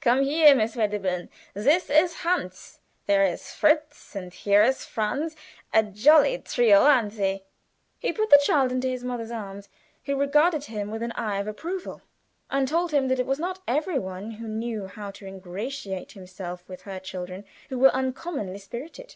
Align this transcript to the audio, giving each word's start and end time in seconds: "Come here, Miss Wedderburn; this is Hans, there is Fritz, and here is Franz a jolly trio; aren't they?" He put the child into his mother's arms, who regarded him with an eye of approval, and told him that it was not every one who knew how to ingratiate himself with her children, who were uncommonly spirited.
"Come 0.00 0.24
here, 0.24 0.56
Miss 0.56 0.74
Wedderburn; 0.74 1.28
this 1.54 1.88
is 1.88 2.22
Hans, 2.24 2.80
there 3.06 3.22
is 3.24 3.52
Fritz, 3.54 4.16
and 4.16 4.34
here 4.34 4.60
is 4.64 4.84
Franz 4.84 5.36
a 5.72 5.84
jolly 5.84 6.36
trio; 6.38 6.80
aren't 6.80 7.12
they?" 7.12 7.44
He 8.00 8.12
put 8.12 8.28
the 8.30 8.42
child 8.44 8.72
into 8.72 8.88
his 8.88 9.04
mother's 9.04 9.30
arms, 9.30 9.68
who 10.06 10.16
regarded 10.16 10.64
him 10.64 10.90
with 10.90 11.04
an 11.04 11.12
eye 11.12 11.38
of 11.38 11.46
approval, 11.46 12.02
and 12.50 12.66
told 12.66 12.90
him 12.90 13.06
that 13.06 13.20
it 13.20 13.26
was 13.26 13.38
not 13.38 13.62
every 13.68 14.00
one 14.00 14.32
who 14.32 14.48
knew 14.48 14.86
how 14.88 15.12
to 15.12 15.26
ingratiate 15.26 16.10
himself 16.10 16.68
with 16.68 16.82
her 16.82 16.98
children, 16.98 17.44
who 17.68 17.78
were 17.78 17.94
uncommonly 17.94 18.58
spirited. 18.58 19.14